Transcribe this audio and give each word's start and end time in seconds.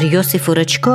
ar 0.00 0.06
Josifu 0.08 0.54
Račko, 0.56 0.94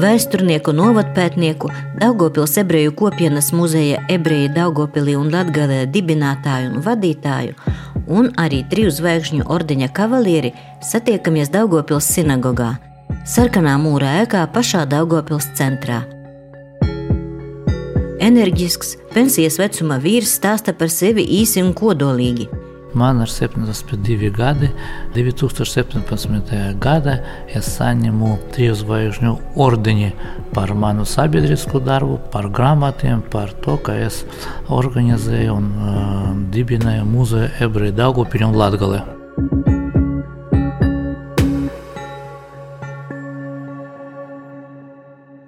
vēsturnieku 0.00 0.72
novatpētnieku, 0.72 1.68
Daugopils 2.00 2.54
ebreju 2.62 2.94
kopienas 2.96 3.50
muzeja 3.52 3.98
ebreju 4.08 4.48
Daugopilī 4.54 5.12
un 5.20 5.28
Latgalē 5.28 5.82
dibinātāju 5.92 6.70
un 6.70 6.84
vadītāju, 6.86 7.52
un 8.08 8.30
arī 8.40 8.62
triju 8.70 8.94
zvaigžņu 8.96 9.44
ordeņa 9.52 9.90
kavalieri 9.92 10.54
satiekamies 10.80 11.52
Daugopils 11.52 12.08
sinagogā, 12.16 12.70
sarkanā 13.28 13.76
mūra 13.82 14.22
ēkā 14.22 14.46
pašā 14.56 14.86
Daugopils 14.88 15.50
centrā. 15.58 16.06
Enerģisks, 18.24 18.96
pensijas 19.12 19.60
vecuma 19.60 20.00
vīrs 20.00 20.32
stāsta 20.40 20.72
par 20.72 20.88
sevi 20.88 21.28
īsi 21.42 21.60
un 21.60 21.76
kodolīgi. 21.76 22.48
Man 22.96 23.20
ir 23.20 23.28
72 23.28 24.30
gadi. 24.32 24.70
2017. 25.12 26.52
gadā 26.80 27.18
es 27.52 27.68
saņēmu 27.74 28.30
trīs 28.54 28.80
zvaigžņu 28.80 29.34
ordeni 29.60 30.14
par 30.56 30.72
manu 30.72 31.04
sabiedrisko 31.04 31.82
darbu, 31.84 32.16
par 32.32 32.48
grāmatiem, 32.48 33.20
par 33.20 33.52
to, 33.60 33.76
ka 33.76 33.98
es 34.06 34.22
organizēju 34.72 35.58
un 35.58 35.68
uh, 35.76 36.32
dibināju 36.56 37.04
muzeju 37.10 37.52
ebreju 37.68 37.98
Daugupļu 38.00 38.48
un 38.48 38.56
Latgalē. 38.64 39.04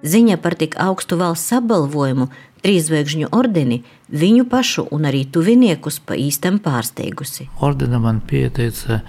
Ziņa 0.09 0.37
par 0.40 0.54
tik 0.60 0.76
augstu 0.80 1.16
valsts 1.20 1.56
apbalvojumu 1.56 2.28
trīsvēgžņu 2.64 3.30
ordeni 3.36 3.82
viņu 4.08 4.46
pašu 4.50 4.86
un 4.94 5.06
arī 5.08 5.24
tuviniekus 5.32 6.00
pa 6.04 6.16
īstam 6.18 6.58
pārsteigusi. 6.64 7.48
Ordeni 7.64 8.00
man 8.02 8.20
pieteica 8.20 9.00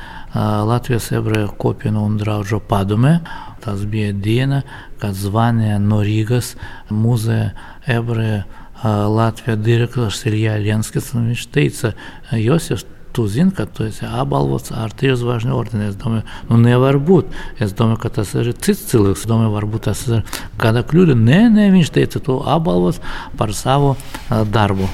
Latvijas 0.70 1.12
ebreju 1.16 1.54
kopienu 1.58 2.06
un 2.06 2.18
draugu 2.20 2.60
padome. 2.60 3.20
Tas 3.60 3.84
bija 3.86 4.14
diena, 4.16 4.62
kad 5.00 5.18
zvanīja 5.18 5.80
no 5.84 6.00
Rīgas 6.06 6.54
muzeja 6.90 7.52
ebreju 7.88 8.44
Latvijas 8.84 9.60
direktors 9.64 10.24
Ilja 10.30 10.56
Lenskis. 10.62 11.12
Viņš 11.16 11.46
teica, 11.54 11.94
Josifs, 12.38 12.86
tu 13.14 13.28
zini, 13.28 13.52
ka 13.56 13.66
tu 13.66 13.88
esi 13.90 14.06
apbalvots 14.06 14.72
ar 14.76 14.94
trīs 14.96 15.20
zvaigžņu 15.24 15.56
ordeni. 15.56 15.90
Es 15.90 15.98
domāju, 16.00 16.24
nu 16.52 16.62
nevar 16.62 17.00
būt. 17.02 17.34
Es 17.60 17.74
domāju, 17.76 18.04
ka 18.06 18.14
tas 18.20 18.36
ir 18.38 18.54
cits 18.54 18.86
cilvēks. 18.92 19.26
Es 19.26 19.30
domāju, 19.30 19.56
varbūt 19.58 19.90
tas 19.90 20.06
ir 20.08 20.24
kāda 20.62 20.86
kļūda. 20.88 21.18
Nē, 21.18 21.44
nē, 21.58 21.70
viņš 21.76 21.94
teica, 21.98 22.24
tu 22.24 22.40
apbalvots 22.40 23.02
par 23.40 23.56
savu 23.58 23.96
darbu. 24.30 24.90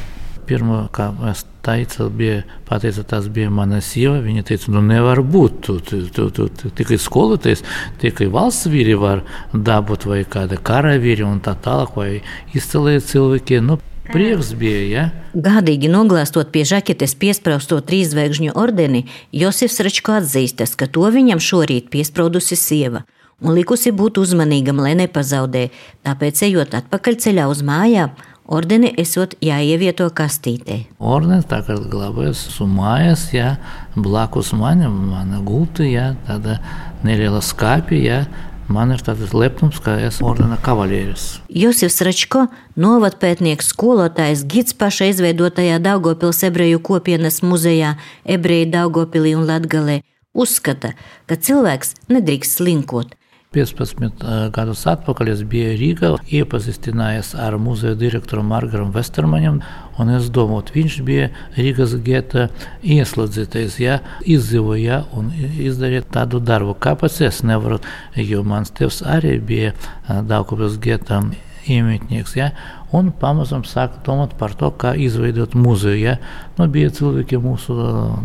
Pirmā, 0.46 0.86
kā 0.94 1.10
es 1.32 1.44
teicu, 1.66 2.10
bija 2.14 2.44
pateica, 2.68 3.04
tas 3.08 3.30
bija 3.34 3.50
mana 3.54 3.82
sieva. 3.82 4.20
Viņa 4.24 4.46
teica, 4.48 4.74
nu 4.76 4.84
nevar 4.86 5.22
būt. 5.26 5.58
Tu, 5.66 5.80
tu, 5.86 6.02
tu, 6.14 6.28
tu, 6.36 6.48
tu 6.62 6.72
tikai 6.78 7.00
skolotājs, 7.02 7.66
tikai 8.02 8.30
valsts 8.34 8.70
vīri 8.72 8.98
var 9.00 9.26
dabūt 9.54 10.08
vai 10.10 10.22
kāda 10.30 10.60
karavīri 10.62 11.26
un 11.26 11.42
tā 11.46 11.56
tālāk, 11.58 11.98
vai 11.98 12.10
izcēlēji 12.58 13.06
cilvēki. 13.12 13.62
Nu, 13.66 13.80
Prieks 14.06 14.52
bija. 14.54 14.82
Ja? 14.86 15.04
Gādīgi 15.34 15.90
noglāstot 15.90 16.52
pie 16.54 16.62
žaketes 16.70 17.16
piesprāsto 17.18 17.80
trīsvēgžņu 17.82 18.54
ordeni, 18.54 19.08
Josifs 19.34 19.82
Račko 19.82 20.20
atzīstas, 20.20 20.76
ka 20.78 20.86
to 20.86 21.10
viņam 21.10 21.42
šorīt 21.42 21.90
piespraudusi 21.90 22.54
sieva 22.60 23.02
un 23.42 23.56
likusi 23.56 23.92
būt 23.96 24.20
uzmanīgam, 24.22 24.80
lai 24.82 24.94
nepazaudē. 25.00 25.68
Tāpēc, 26.06 26.44
ejot 26.48 26.78
atpakaļ 26.80 27.20
ceļā 27.26 27.50
uz 27.52 27.62
mājām, 27.66 28.14
ordeni 28.48 28.94
esot 29.02 29.36
jāievieto 29.44 30.08
kastītē. 30.16 30.82
Ordenis 31.00 31.48
tagad 31.50 31.88
glabājas 31.92 32.42
sumājas, 32.56 33.28
ja 33.36 33.56
blakus 33.96 34.54
manim, 34.56 34.96
mana 35.12 35.42
gulta, 35.46 35.86
ja 35.86 36.14
tāda 36.28 36.60
neliela 37.06 37.42
skāpja, 37.44 38.02
ja 38.02 38.20
Man 38.66 38.90
ir 38.90 39.02
tāds 39.06 39.30
lepnums, 39.30 39.78
ka 39.78 39.94
esmu 40.02 40.32
ordena 40.32 40.56
kavalieris. 40.58 41.36
Josifs 41.54 42.00
Račko, 42.02 42.48
novatpētnieks, 42.82 43.68
skolotājs, 43.70 44.42
gids 44.50 44.74
paša 44.74 45.12
izveidotajā 45.12 45.78
Daugopils 45.86 46.42
ebreju 46.48 46.82
kopienas 46.82 47.44
muzejā 47.46 47.94
Ebreju 48.26 48.72
Daugopilī 48.74 49.36
un 49.38 49.46
Latgalē, 49.46 50.00
uzskata, 50.34 50.96
ka 51.30 51.38
cilvēks 51.38 51.94
nedrīkst 52.10 52.58
slinkot– 52.58 53.14
15 53.56 54.26
gadus 54.56 54.84
atpakaļ 54.92 55.32
es 55.32 55.44
biju 55.48 55.76
Rīgā, 55.80 56.12
iepazīstinājos 56.40 57.34
ar 57.40 57.58
muzeja 57.62 57.96
direktoru 58.00 58.44
Margaru 58.44 58.90
Vestermaņam, 58.96 59.62
un 60.02 60.12
es 60.18 60.28
domāju, 60.36 60.76
viņš 60.76 60.98
bija 61.08 61.30
Rīgas 61.56 61.96
geta 62.06 62.50
ieslodzītais, 62.84 63.80
ja, 63.80 64.02
izdzīvoja 64.28 65.02
un 65.16 65.32
izdarīja 65.40 66.04
tādu 66.20 66.44
darbu. 66.44 66.76
Kāpēc 66.84 67.22
es 67.30 67.42
nevaru, 67.48 67.80
jo 68.20 68.44
mans 68.44 68.76
tevs 68.76 69.02
arī 69.08 69.38
bija 69.40 69.74
Daugavas 70.06 70.78
geta 70.84 71.24
iemetnieks. 71.68 72.36
Ja? 72.38 72.50
Un 72.96 73.10
pamazām 73.20 73.66
sāk 73.68 73.98
domāt 74.06 74.36
par 74.40 74.54
to, 74.56 74.70
kā 74.72 74.94
izveidot 75.00 75.56
muzeju. 75.58 75.98
Ja? 76.00 76.16
Nu, 76.60 76.68
bija 76.72 76.92
cilvēki 76.96 77.40
mūsu 77.44 77.76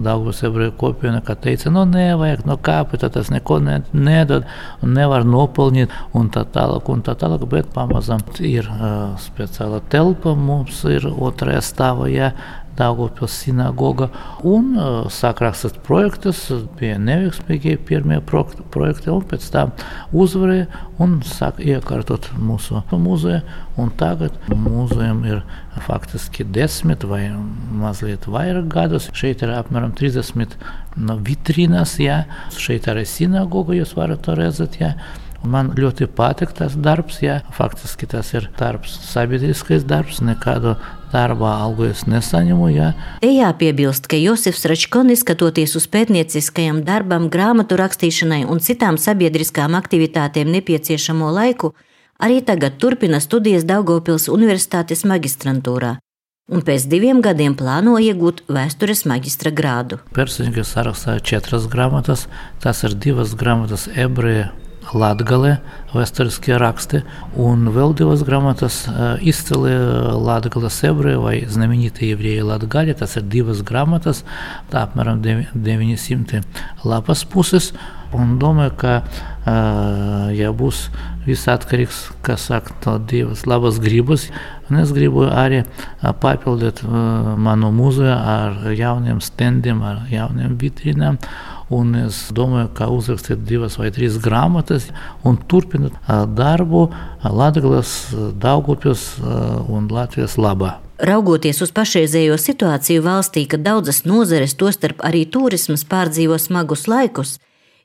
Dāngas 0.05 0.43
ebreju 0.47 0.75
kopienā, 0.81 1.23
kas 1.27 1.41
teica, 1.43 1.73
nu, 1.75 1.87
nevajag, 1.91 2.45
no 2.49 2.59
kāpēc 2.61 3.09
tas 3.11 3.33
neko 3.33 3.59
ne, 3.65 3.81
nedod, 3.97 4.47
nevar 4.85 5.27
nopelnīt, 5.27 5.93
un 6.17 6.31
tā 6.35 6.45
tālāk, 6.55 6.93
un 6.93 7.05
tā 7.07 7.17
tālāk. 7.19 7.47
Bet 7.51 7.73
pamazām 7.75 8.23
ir 8.47 8.69
uh, 8.71 9.17
speciāla 9.21 9.83
telpa, 9.91 10.37
mums 10.39 10.85
ir 10.91 11.09
otrajā 11.11 11.65
stāvā. 11.65 12.11
Ja? 12.13 12.33
Daugopils 12.79 13.35
sinagoga 13.43 14.09
un 14.47 14.75
uh, 14.79 15.09
sāk 15.13 15.43
rakstīt 15.45 15.81
projektus, 15.87 16.47
bija 16.79 16.99
neveiksmīgi 17.03 17.77
pirmie 17.89 18.21
projekti, 18.25 19.11
un 19.13 19.25
pēc 19.29 19.49
tam 19.53 19.75
uzvarēja 20.17 20.69
un 21.01 21.19
sāk 21.27 21.61
iekārtot 21.65 22.31
mūsu 22.39 22.83
muzeju. 22.93 23.43
Un 23.81 23.89
tagad 23.97 24.35
muzejam 24.53 25.23
ir 25.25 25.39
faktiski 25.87 26.45
desmit 26.45 27.07
vai 27.09 27.23
mazliet 27.81 28.27
vairāk 28.29 28.69
gadus. 28.73 29.09
Šeit 29.17 29.45
ir 29.45 29.55
apmēram 29.55 29.95
30 29.97 30.59
no 31.01 31.17
vitrīnas, 31.25 31.97
ja. 32.03 32.25
šeit 32.53 32.91
arī 32.91 33.07
sinagoga, 33.09 33.77
jūs 33.79 33.97
varat 33.97 34.29
redzēt. 34.37 34.81
Ja. 34.83 34.95
Man 35.41 35.71
ļoti 35.73 36.05
patīk 36.13 36.51
tas 36.57 36.75
darbs, 36.77 37.23
ja 37.25 37.39
faktiski 37.57 38.09
tas 38.11 38.35
ir 38.35 38.51
darbs, 38.59 38.93
sabiedriskais 39.09 39.87
darbs, 39.89 40.19
nekādu 40.21 40.75
darbā 41.15 41.55
algu 41.63 41.87
es 41.89 42.05
nesaņemu. 42.05 42.69
Ja. 42.75 42.91
Te 43.23 43.31
jāpiebilst, 43.33 44.05
ka 44.11 44.21
Josifs 44.21 44.67
Račkonis, 44.69 45.25
skatoties 45.25 45.79
uz 45.81 45.89
pētnieciskajam 45.91 46.83
darbam, 46.85 47.31
grāmatu 47.33 47.81
rakstīšanai 47.81 48.43
un 48.53 48.61
citām 48.61 49.01
sabiedriskām 49.01 49.79
aktivitātēm 49.81 50.53
nepieciešamo 50.59 51.33
laiku, 51.33 51.73
arī 52.21 52.45
tagad 52.45 52.77
turpina 52.77 53.23
studijas 53.25 53.65
Daugopils 53.65 54.29
Universitātes 54.29 55.09
magistrantūrā 55.09 55.97
un 56.51 56.65
pēc 56.67 56.89
diviem 56.91 57.21
gadiem 57.23 57.55
plāno 57.55 57.95
iegūt 58.03 58.43
vēstures 58.51 59.05
maģistra 59.07 59.53
grādu. 59.55 60.01
Personīgi 60.17 60.65
sarakstīju 60.67 61.23
četras 61.31 61.69
grāmatas. 61.71 62.27
Tas 62.63 62.83
ir 62.87 62.97
divas 62.99 63.37
grāmatas 63.39 63.87
ebreju 63.95 64.49
Latvijā, 64.91 65.59
vēsturiskie 65.93 66.57
raksti, 66.59 67.03
un 67.39 67.69
vēl 67.75 67.93
divas 67.99 68.25
grāmatas 68.27 68.83
izcili 69.23 69.75
Latvijas 70.17 70.81
ebreji 70.89 71.21
vai 71.21 71.37
znamenīti 71.47 72.11
ebrieji 72.15 72.47
Latvijā. 72.49 72.97
Tas 72.99 73.17
ir 73.21 73.29
divas 73.31 73.63
grāmatas, 73.67 74.25
tā 74.73 74.87
apmēram 74.89 75.23
900 75.23 76.43
lapas 76.85 77.25
puses. 77.29 77.71
Un 78.11 78.41
domāju, 78.43 78.73
ka, 78.81 78.95
ja 80.35 80.51
būs 80.51 80.89
viss 81.29 81.47
atkarīgs, 81.53 82.09
kas 82.27 82.49
saka, 82.49 82.75
no 82.83 82.97
Dievas 82.99 83.45
labas 83.47 83.79
gribas, 83.79 84.27
un 84.67 84.81
es 84.83 84.91
gribu 84.97 85.29
arī 85.31 85.63
papildināt 86.03 86.83
manu 86.83 87.71
mūziku 87.77 88.11
ar 88.11 88.73
jauniem 88.75 89.23
standiem, 89.23 89.85
ar 89.87 90.03
jauniem 90.11 90.59
vitrīnām. 90.59 91.21
Un 91.71 91.95
es 91.95 92.17
domāju, 92.35 92.67
ka 92.75 92.89
uzrakstīt 92.91 93.45
divas 93.47 93.77
vai 93.79 93.93
trīs 93.95 94.17
grāmatas 94.19 94.89
un 95.23 95.37
turpināt 95.39 95.95
darbu 96.35 96.89
Latvijas, 97.23 98.11
Daugupjas 98.43 99.05
un 99.71 99.87
Latvijas 99.91 100.35
labā. 100.35 100.81
Raugoties 101.01 101.63
uz 101.63 101.71
pašreizējo 101.73 102.35
situāciju 102.37 103.05
valstī, 103.07 103.47
kad 103.49 103.63
daudzas 103.63 104.03
nozares, 104.05 104.57
tostarp 104.59 104.99
arī 105.07 105.23
turismas, 105.31 105.87
pārdzīvo 105.87 106.37
smagus 106.43 106.89
laikus, 106.91 107.39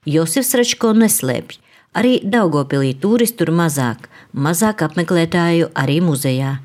Josifs 0.06 0.58
Račko 0.58 0.92
neslēpj. 0.98 1.62
Arī 1.96 2.18
Daugopilī 2.26 2.92
turistu 3.00 3.46
ir 3.46 3.54
mazāk, 3.56 4.10
mazāk 4.34 4.82
apmeklētāju 4.84 5.70
arī 5.78 6.02
muzejā. 6.04 6.58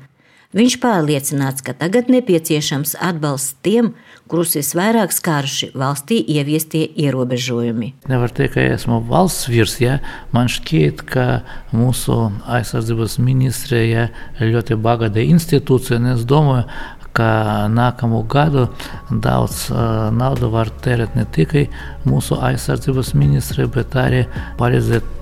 Viņš 0.51 0.73
pārliecināts, 0.83 1.63
ka 1.63 1.71
tagad 1.71 2.09
nepieciešams 2.11 2.97
atbalsts 2.99 3.55
tiem, 3.63 3.93
kurus 4.27 4.57
visvairāk 4.57 5.13
skāruši 5.15 5.69
valstī 5.79 6.17
ieviestie 6.19 6.81
ierobežojumi. 6.99 7.93
Nevar 8.11 8.33
teikt, 8.35 8.57
ka 8.57 8.65
esmu 8.73 8.99
valsts 9.07 9.47
virs, 9.47 9.77
ja 9.79 10.01
man 10.35 10.51
šķiet, 10.51 11.05
ka 11.07 11.27
mūsu 11.71 12.17
aizsardzības 12.51 13.15
ministrija 13.23 14.09
ir 14.41 14.51
ļoti 14.51 14.75
bagāta 14.75 15.23
institūcija, 15.23 16.01
un 16.01 16.11
es 16.17 16.27
domāju, 16.27 16.67
ka 17.15 17.31
nākamo 17.71 18.21
gadu 18.31 18.67
daudz 19.09 19.65
uh, 19.71 20.11
naudas 20.15 20.51
var 20.51 20.71
tērēt 20.83 21.15
ne 21.15 21.25
tikai 21.31 21.65
mūsu 22.07 22.39
aizsardzības 22.39 23.15
ministrija, 23.19 23.71
bet 23.71 23.95
arī 23.99 24.25
paredzēt 24.59 25.20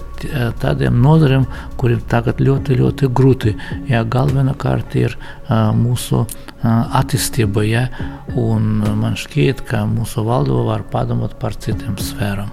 tādiem 0.62 1.00
nozarēm, 1.04 1.46
kuriem 1.80 2.02
tagad 2.10 2.42
ļoti, 2.44 2.78
ļoti 2.80 3.10
grūti. 3.16 3.56
Ja 3.90 4.04
galvenokārt 4.04 4.96
ir 5.00 5.18
mūsu 5.50 6.26
attīstība, 6.64 7.64
ja, 7.68 7.88
un 8.36 8.84
man 9.00 9.16
šķiet, 9.20 9.64
ka 9.70 9.86
mūsu 9.90 10.26
valdība 10.28 10.66
var 10.74 10.86
padomāt 10.92 11.38
par 11.40 11.56
citiem 11.56 11.98
sfērām. 11.98 12.52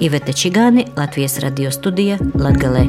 Ivete 0.00 0.32
Čigāni, 0.32 0.86
Latvijas 0.96 1.36
radio 1.44 1.70
studija 1.74 2.16
Latgalē. 2.34 2.86